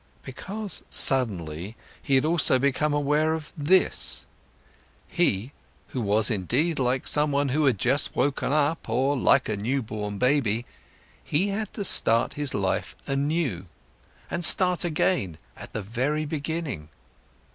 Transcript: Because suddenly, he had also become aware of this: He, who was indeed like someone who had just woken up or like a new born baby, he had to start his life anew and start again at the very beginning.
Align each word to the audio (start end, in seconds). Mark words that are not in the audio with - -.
Because 0.23 0.81
suddenly, 0.89 1.75
he 2.01 2.15
had 2.15 2.25
also 2.25 2.57
become 2.57 2.91
aware 2.91 3.35
of 3.35 3.53
this: 3.55 4.25
He, 5.07 5.51
who 5.89 6.01
was 6.01 6.31
indeed 6.31 6.79
like 6.79 7.05
someone 7.05 7.49
who 7.49 7.65
had 7.65 7.77
just 7.77 8.15
woken 8.15 8.51
up 8.51 8.89
or 8.89 9.15
like 9.15 9.47
a 9.47 9.55
new 9.55 9.83
born 9.83 10.17
baby, 10.17 10.65
he 11.23 11.49
had 11.49 11.71
to 11.75 11.83
start 11.83 12.33
his 12.33 12.55
life 12.55 12.95
anew 13.05 13.67
and 14.31 14.43
start 14.43 14.83
again 14.83 15.37
at 15.55 15.71
the 15.71 15.83
very 15.83 16.25
beginning. 16.25 16.89